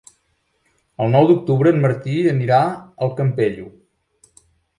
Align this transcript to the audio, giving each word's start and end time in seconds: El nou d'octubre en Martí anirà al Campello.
El 1.05 1.11
nou 1.15 1.27
d'octubre 1.31 1.73
en 1.73 1.77
Martí 1.83 2.15
anirà 2.33 2.63
al 3.07 3.15
Campello. 3.21 3.69